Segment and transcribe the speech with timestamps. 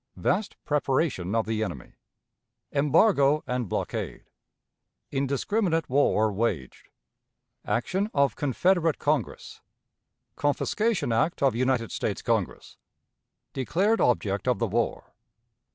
[0.17, 1.93] Vast Preparation of the Enemy.
[2.71, 4.23] Embargo and Blockade.
[5.11, 6.89] Indiscriminate War waged.
[7.65, 9.61] Action of Confederate Congress.
[10.35, 12.77] Confiscation Act of United States Congress.
[13.53, 15.13] Declared Object of the War.